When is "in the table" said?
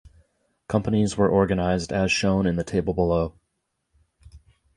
2.47-2.95